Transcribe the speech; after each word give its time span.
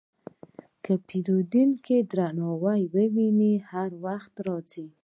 که 0.83 0.93
پیرودونکی 1.07 1.97
درناوی 2.11 2.81
وویني، 2.93 3.53
هر 3.69 3.89
وخت 4.05 4.33
راځي. 4.47 4.85